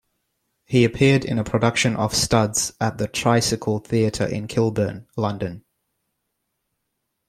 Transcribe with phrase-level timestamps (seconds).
[0.65, 5.63] He appeared in a production of "Studs" at The Tricycle Theatre in Kilburn, London.